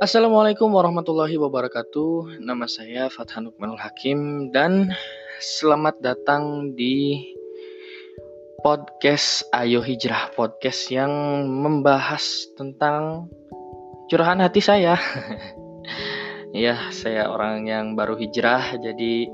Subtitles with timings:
[0.00, 2.40] Assalamualaikum warahmatullahi wabarakatuh.
[2.40, 4.96] Nama saya Fathan Nukmanul Hakim dan
[5.44, 7.20] selamat datang di
[8.64, 11.12] podcast Ayo Hijrah podcast yang
[11.44, 13.28] membahas tentang
[14.08, 14.96] curahan hati saya.
[16.56, 19.28] ya, saya orang yang baru hijrah jadi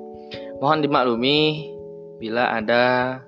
[0.58, 1.70] mohon dimaklumi
[2.18, 3.22] bila ada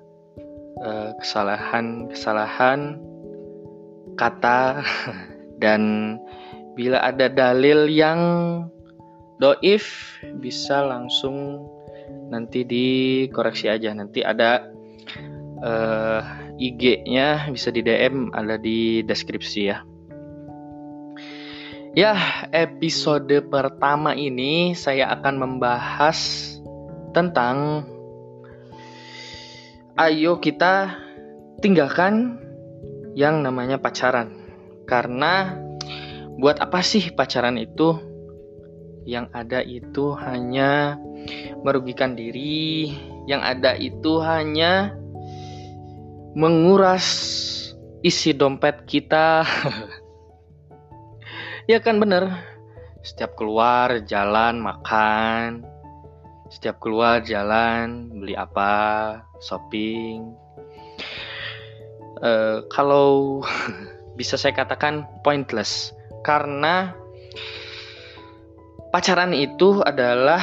[0.83, 2.99] eh, kesalahan-kesalahan
[4.19, 4.83] kata
[5.63, 6.19] dan
[6.79, 8.19] bila ada dalil yang
[9.43, 11.67] doif bisa langsung
[12.31, 14.63] nanti dikoreksi aja nanti ada
[15.59, 19.83] uh, eh, IG-nya bisa di DM ada di deskripsi ya
[21.99, 22.15] ya
[22.55, 26.17] episode pertama ini saya akan membahas
[27.11, 27.83] tentang
[29.99, 30.95] ayo kita
[31.59, 32.39] tinggalkan
[33.19, 34.31] yang namanya pacaran.
[34.87, 35.59] Karena
[36.39, 37.99] buat apa sih pacaran itu?
[39.03, 40.95] Yang ada itu hanya
[41.61, 42.95] merugikan diri,
[43.27, 44.95] yang ada itu hanya
[46.33, 47.07] menguras
[47.99, 49.43] isi dompet kita.
[51.71, 52.31] ya kan bener.
[53.03, 55.63] Setiap keluar jalan makan,
[56.51, 60.35] setiap keluar jalan beli apa, shopping,
[62.23, 63.39] uh, kalau
[64.19, 66.93] bisa saya katakan pointless karena
[68.89, 70.41] pacaran itu adalah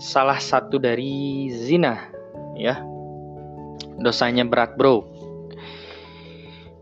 [0.00, 2.10] salah satu dari zina
[2.56, 2.80] ya.
[4.00, 5.04] Dosanya berat bro.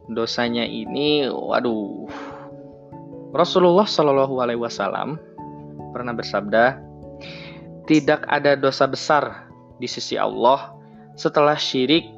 [0.08, 2.08] Dosanya ini waduh.
[3.34, 5.20] Rasulullah Shallallahu Alaihi Wasallam
[5.92, 6.80] pernah bersabda
[7.84, 10.72] tidak ada dosa besar di sisi Allah
[11.18, 12.08] setelah syirik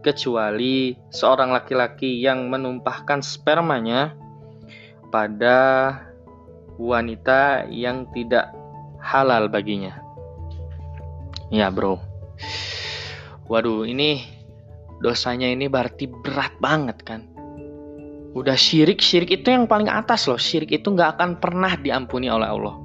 [0.00, 4.16] kecuali seorang laki-laki yang menumpahkan spermanya
[5.10, 5.58] pada
[6.80, 8.48] wanita yang tidak
[9.02, 9.98] halal baginya.
[11.50, 11.98] Ya, Bro.
[13.50, 14.22] Waduh, ini
[15.02, 17.26] dosanya ini berarti berat banget kan.
[18.30, 20.38] Udah syirik, syirik itu yang paling atas loh.
[20.38, 22.78] Syirik itu nggak akan pernah diampuni oleh Allah.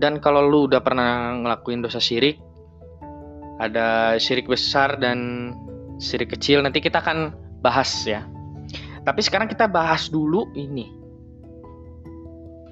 [0.00, 2.40] Dan kalau lu udah pernah ngelakuin dosa syirik,
[3.60, 5.52] ada syirik besar dan
[5.98, 8.24] syirik kecil nanti kita akan bahas ya.
[9.08, 10.92] Tapi sekarang kita bahas dulu ini.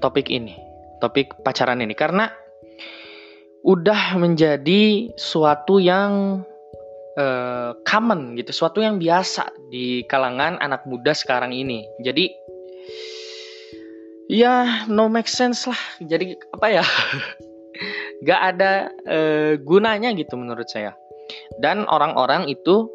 [0.05, 0.53] Topik ini,
[1.01, 2.29] topik pacaran ini karena
[3.65, 6.45] udah menjadi suatu yang
[7.17, 11.89] uh, common gitu, suatu yang biasa di kalangan anak muda sekarang ini.
[12.05, 12.29] Jadi
[14.29, 15.81] ya no make sense lah.
[16.05, 16.85] Jadi apa ya?
[18.29, 20.93] Gak ada uh, gunanya gitu menurut saya.
[21.65, 22.93] Dan orang-orang itu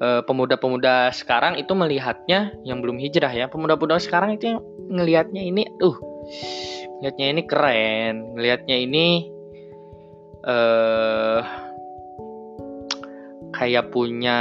[0.00, 3.46] pemuda-pemuda sekarang itu melihatnya yang belum hijrah ya.
[3.46, 4.58] Pemuda-pemuda sekarang itu
[4.90, 5.96] ngelihatnya ini tuh
[7.00, 8.14] ngelihatnya ini keren.
[8.36, 9.06] Ngelihatnya ini
[10.44, 11.40] uh,
[13.54, 14.38] kayak punya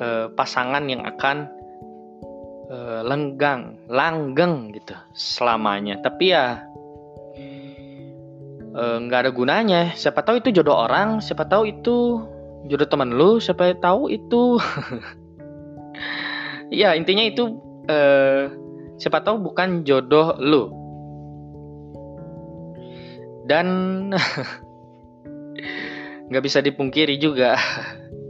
[0.00, 1.50] uh, pasangan yang akan
[2.70, 5.98] uh, lenggang langgeng gitu selamanya.
[6.02, 6.62] Tapi ya
[8.74, 9.80] nggak uh, ada gunanya.
[9.94, 12.22] Siapa tahu itu jodoh orang siapa tahu itu
[12.68, 14.56] jodoh teman lu siapa tahu itu?
[16.72, 18.50] Ya intinya itu uh,
[18.98, 20.72] siapa tahu bukan jodoh lu.
[23.44, 23.66] Dan
[26.32, 27.54] nggak bisa dipungkiri juga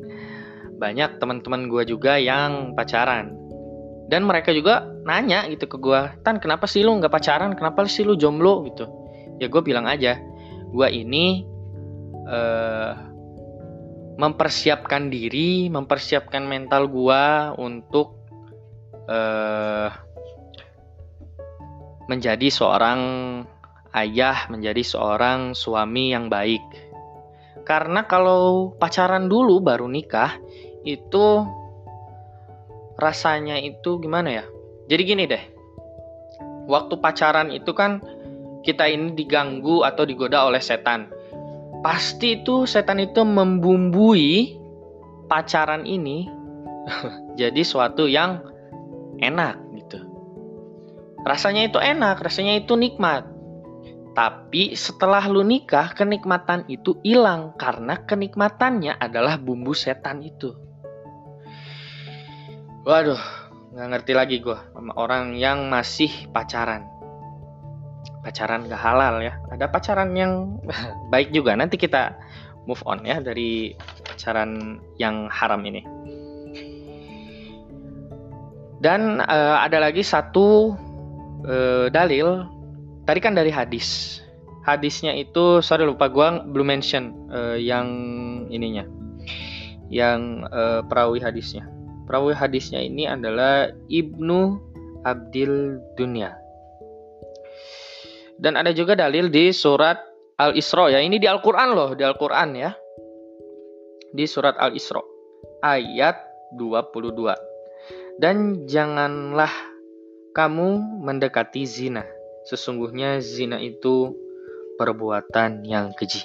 [0.82, 3.32] banyak teman-teman gue juga yang pacaran.
[4.12, 7.56] Dan mereka juga nanya gitu ke gue tan kenapa sih lu nggak pacaran?
[7.56, 8.66] Kenapa sih lu jomblo?
[8.68, 8.84] gitu.
[9.40, 10.20] Ya gue bilang aja
[10.74, 11.46] gue ini
[12.26, 13.13] uh,
[14.14, 18.22] mempersiapkan diri, mempersiapkan mental gua untuk
[19.10, 19.90] uh,
[22.06, 23.00] menjadi seorang
[23.96, 26.62] ayah, menjadi seorang suami yang baik.
[27.64, 30.36] Karena kalau pacaran dulu baru nikah
[30.84, 31.48] itu
[33.00, 34.44] rasanya itu gimana ya?
[34.86, 35.44] Jadi gini deh.
[36.68, 38.04] Waktu pacaran itu kan
[38.64, 41.08] kita ini diganggu atau digoda oleh setan
[41.84, 44.56] pasti itu setan itu membumbui
[45.28, 46.24] pacaran ini
[47.40, 48.40] jadi suatu yang
[49.20, 50.00] enak gitu.
[51.28, 53.28] Rasanya itu enak, rasanya itu nikmat.
[54.14, 60.54] Tapi setelah lu nikah, kenikmatan itu hilang karena kenikmatannya adalah bumbu setan itu.
[62.86, 63.18] Waduh,
[63.74, 66.93] nggak ngerti lagi gue sama orang yang masih pacaran
[68.24, 70.56] pacaran gak halal ya ada pacaran yang
[71.12, 72.16] baik juga nanti kita
[72.64, 73.76] move on ya dari
[74.08, 75.84] pacaran yang haram ini
[78.84, 80.76] dan uh, ada lagi satu
[81.48, 82.44] uh, dalil
[83.08, 84.20] tadi kan dari hadis.
[84.64, 87.88] Hadisnya itu sorry lupa gua belum mention uh, yang
[88.52, 88.84] ininya.
[89.88, 90.20] Yang
[90.52, 91.64] uh, perawi hadisnya.
[92.04, 94.60] Perawi hadisnya ini adalah Ibnu
[95.08, 96.36] Abdil Dunya.
[98.44, 99.96] Dan ada juga dalil di surat
[100.36, 101.00] Al-Isra ya.
[101.00, 102.76] Ini di Al-Qur'an loh, di Al-Qur'an ya.
[104.12, 105.00] Di surat Al-Isra
[105.64, 106.20] ayat
[106.60, 108.20] 22.
[108.20, 109.48] Dan janganlah
[110.36, 112.04] kamu mendekati zina.
[112.44, 114.12] Sesungguhnya zina itu
[114.76, 116.20] perbuatan yang keji.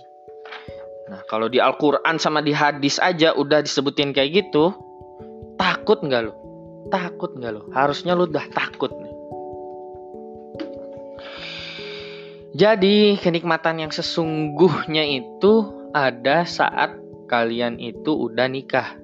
[1.08, 4.76] Nah, kalau di Al-Quran sama di hadis aja udah disebutin kayak gitu,
[5.56, 6.34] takut nggak lo?
[6.92, 7.62] Takut nggak lo?
[7.72, 8.92] Harusnya lo udah takut
[12.50, 16.98] Jadi, kenikmatan yang sesungguhnya itu ada saat
[17.30, 18.98] kalian itu udah nikah.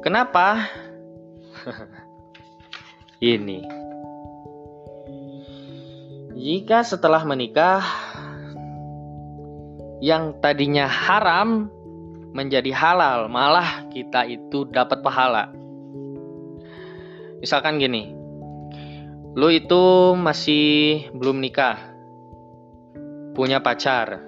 [0.00, 0.64] Kenapa?
[3.20, 3.60] Ini.
[6.40, 7.84] Jika setelah menikah
[10.00, 11.68] yang tadinya haram
[12.32, 15.52] menjadi halal, malah kita itu dapat pahala.
[17.44, 18.16] Misalkan gini,
[19.36, 21.89] lu itu masih belum nikah,
[23.36, 24.20] punya pacar,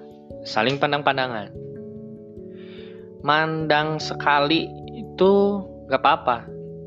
[0.43, 1.51] saling pandang-pandangan.
[3.23, 6.37] Mandang sekali itu gak apa-apa.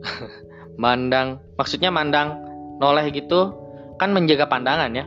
[0.77, 2.37] mandang maksudnya mandang
[2.79, 3.57] noleh gitu
[3.97, 5.05] kan menjaga pandangan ya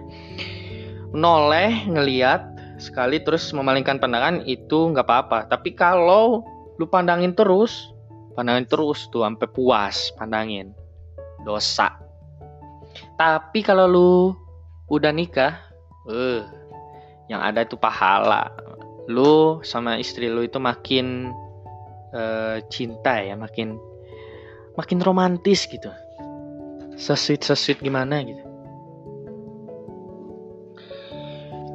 [1.13, 2.41] noleh ngeliat
[2.81, 6.41] sekali terus memalingkan pandangan itu nggak apa-apa tapi kalau
[6.81, 7.93] lu pandangin terus
[8.33, 10.73] pandangin terus tuh sampai puas pandangin
[11.45, 11.93] dosa
[13.15, 14.11] tapi kalau lu
[14.89, 15.53] udah nikah
[16.09, 16.41] eh
[17.29, 18.49] yang ada itu pahala.
[19.05, 21.31] Lu sama istri lu itu makin
[22.11, 23.77] uh, cinta ya makin
[24.75, 25.93] makin romantis gitu.
[26.97, 28.43] Sesuit sesuit gimana gitu.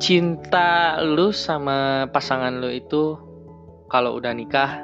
[0.02, 3.16] Cinta lu sama pasangan lu itu
[3.88, 4.82] kalau udah nikah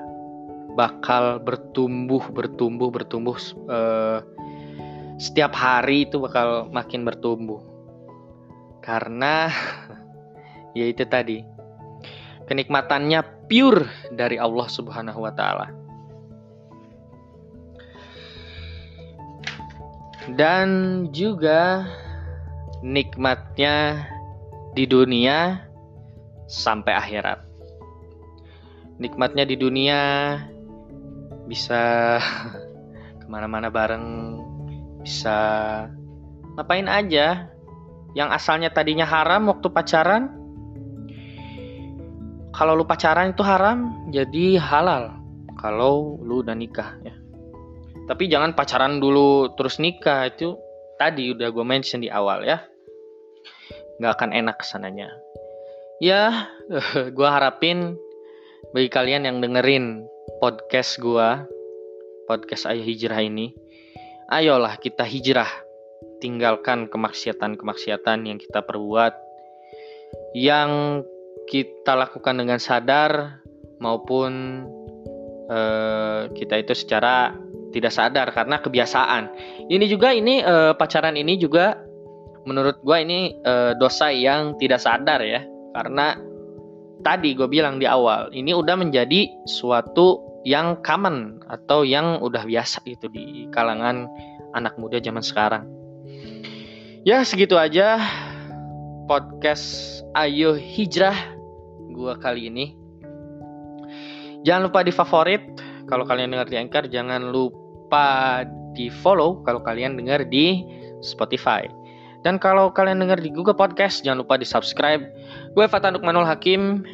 [0.78, 4.22] bakal bertumbuh bertumbuh bertumbuh uh,
[5.20, 7.60] setiap hari itu bakal makin bertumbuh.
[8.80, 9.52] Karena
[10.74, 11.42] ya itu tadi
[12.46, 15.80] kenikmatannya pure dari Allah Subhanahu wa taala
[20.34, 20.68] dan
[21.10, 21.86] juga
[22.84, 24.06] nikmatnya
[24.72, 25.66] di dunia
[26.46, 27.38] sampai akhirat.
[29.00, 30.00] Nikmatnya di dunia
[31.48, 32.16] bisa
[33.20, 34.38] ke mana-mana bareng,
[35.02, 35.38] bisa
[36.56, 37.48] ngapain aja.
[38.10, 40.34] Yang asalnya tadinya haram waktu pacaran,
[42.60, 45.16] kalau lu pacaran itu haram, jadi halal.
[45.56, 47.16] Kalau lu udah nikah ya.
[48.04, 50.60] Tapi jangan pacaran dulu terus nikah itu
[51.00, 52.60] tadi udah gue mention di awal ya.
[53.96, 55.08] Nggak akan enak ke sananya.
[56.04, 56.52] Ya
[57.16, 57.96] gue harapin
[58.76, 60.04] bagi kalian yang dengerin
[60.44, 61.48] podcast gue
[62.28, 63.56] podcast Ayo Hijrah ini
[64.28, 65.48] ayolah kita hijrah.
[66.20, 69.16] Tinggalkan kemaksiatan-kemaksiatan yang kita perbuat
[70.36, 71.00] yang
[71.50, 73.42] kita lakukan dengan sadar
[73.82, 74.62] maupun
[75.50, 77.34] uh, kita itu secara
[77.74, 79.26] tidak sadar karena kebiasaan.
[79.66, 81.74] Ini juga ini uh, pacaran ini juga
[82.46, 85.42] menurut gue ini uh, dosa yang tidak sadar ya
[85.74, 86.14] karena
[87.02, 92.80] tadi gue bilang di awal ini udah menjadi suatu yang common atau yang udah biasa
[92.86, 94.06] itu di kalangan
[94.54, 95.66] anak muda zaman sekarang.
[97.02, 97.98] Ya segitu aja
[99.08, 101.39] podcast Ayo Hijrah
[101.90, 102.66] gue kali ini.
[104.46, 105.42] Jangan lupa di favorit
[105.84, 108.40] kalau kalian dengar di Anchor jangan lupa
[108.72, 110.64] di follow kalau kalian dengar di
[111.04, 111.66] Spotify.
[112.20, 115.02] Dan kalau kalian dengar di Google Podcast jangan lupa di subscribe.
[115.56, 116.84] Gue Fatan Nukmanul Hakim.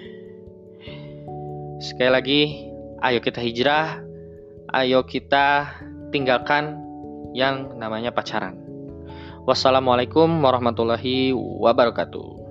[1.83, 2.41] Sekali lagi,
[3.03, 4.01] ayo kita hijrah.
[4.75, 5.71] Ayo kita
[6.11, 6.79] tinggalkan
[7.35, 8.59] yang namanya pacaran.
[9.47, 12.46] Wassalamualaikum warahmatullahi wabarakatuh.